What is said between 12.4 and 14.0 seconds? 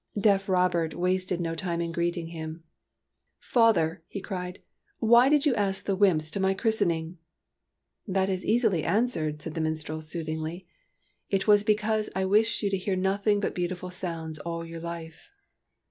you to hear nothing but beautiful